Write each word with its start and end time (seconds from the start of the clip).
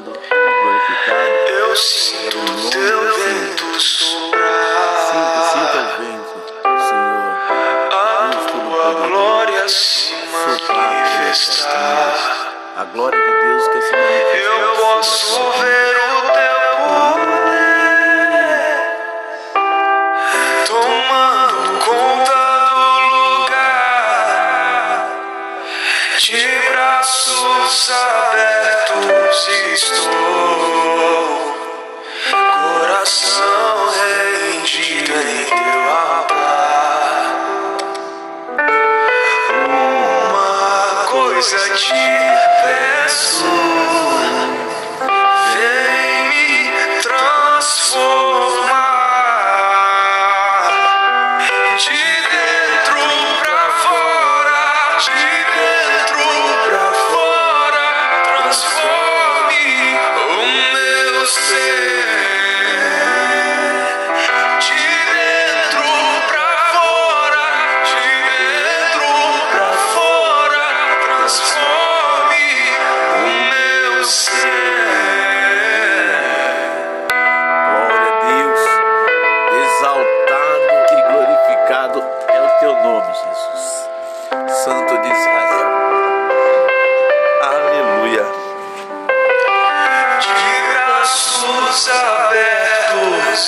glorificado. 0.00 1.28
Eu 1.48 1.76
sinto 1.76 2.38
o 2.38 2.70
teu 2.70 3.00
vento 3.14 3.80
soprar. 3.80 5.06
Sinta, 5.10 5.40
sinta 5.52 5.78
o 5.78 5.86
vento, 5.98 6.36
Senhor. 6.88 7.32
A 7.92 8.30
tua 8.50 8.86
glória 9.06 9.68
se 9.68 10.14
manifestar. 10.68 12.14
A 12.76 12.84
glória 12.84 13.18
de 13.20 13.26
Deus 13.26 13.68
que 13.68 13.80
se 13.80 13.92
manifesta. 13.92 14.36
Eu 14.36 14.76
posso 14.76 15.50
ver 15.52 15.96
o 15.96 16.20
teu 16.32 16.58
poder 17.26 17.86
tomar. 20.66 21.47
de 26.20 26.44
braços 26.72 27.90
abertos 27.90 29.48
estou, 29.72 31.54
coração 32.30 33.88
rendido 33.90 35.12
em 35.12 35.44
teu 35.44 35.90
altar. 35.90 37.24
Uma 40.26 41.04
coisa 41.06 41.58
te 41.76 41.94
peço. 42.64 43.67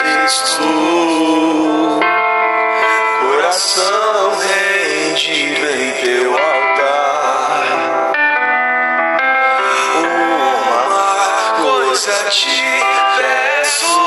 Cristo, 0.00 0.62
coração 3.20 4.38
rendido 4.38 5.66
em 5.76 5.92
altar. 6.32 8.12
Uma 9.98 11.62
coisa 11.62 12.12
te 12.30 12.62
peço. 13.18 13.99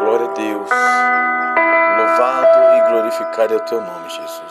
Glória 0.00 0.26
a 0.26 0.32
Deus. 0.32 0.70
Louvado 1.98 2.74
e 2.74 2.90
glorificado 2.90 3.52
é 3.52 3.56
o 3.58 3.60
teu 3.60 3.80
nome, 3.82 4.08
Jesus. 4.08 4.50